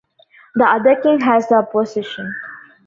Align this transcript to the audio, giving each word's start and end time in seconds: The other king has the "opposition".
The 0.55 0.63
other 0.65 0.95
king 0.99 1.19
has 1.19 1.47
the 1.47 1.57
"opposition". 1.57 2.33